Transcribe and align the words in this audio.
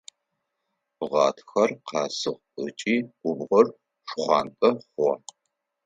Гъатхэр 1.09 1.71
къэсыгъ 1.87 2.43
ыкӏи 2.65 2.95
губгъор 3.19 3.67
шхъуантӏэ 4.07 4.69
хъугъэ. 4.91 5.13